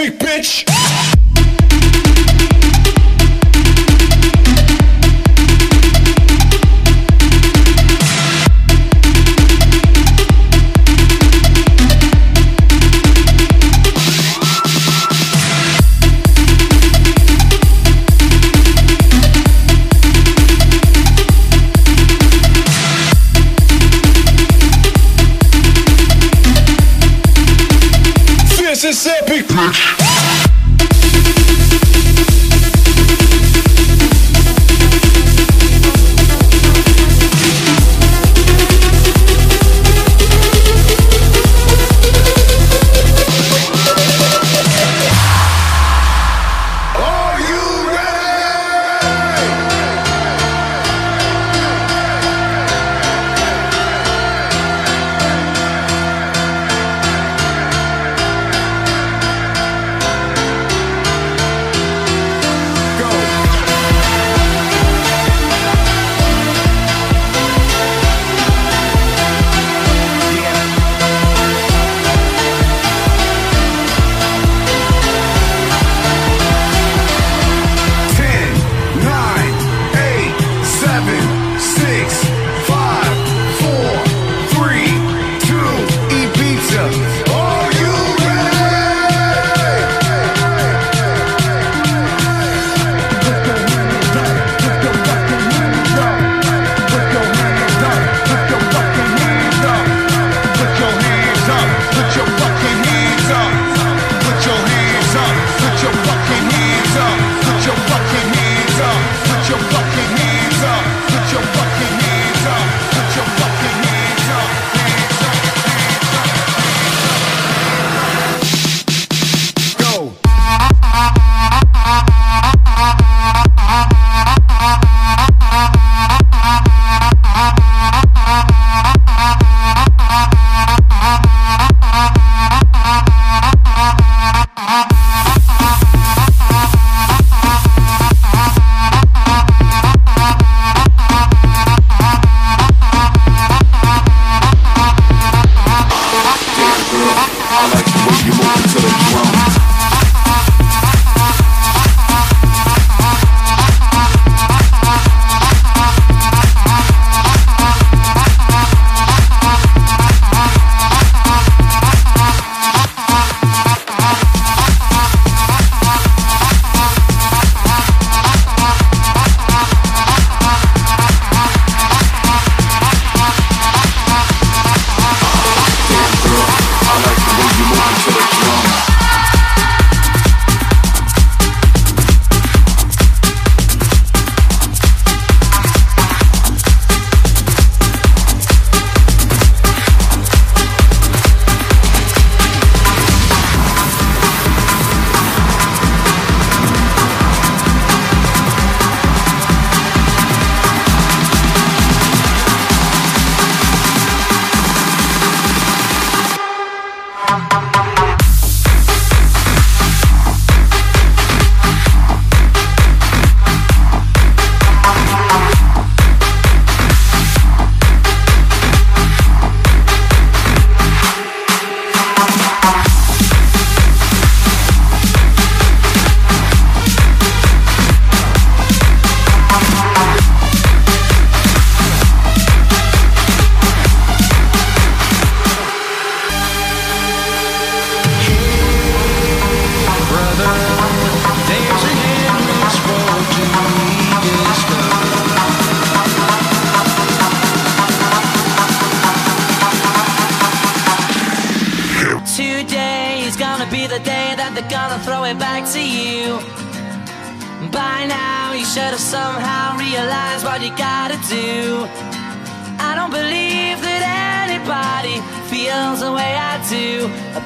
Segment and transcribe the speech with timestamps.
[0.00, 0.79] Mississippi, bitch.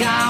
[0.00, 0.27] like I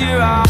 [0.00, 0.47] you close